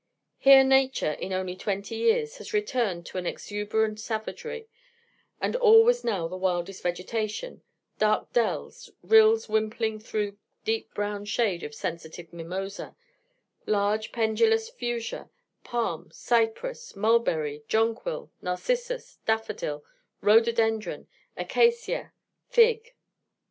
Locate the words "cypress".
16.11-16.95